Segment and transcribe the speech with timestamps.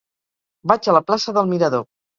[0.73, 1.91] Vaig a la plaça del Mirador.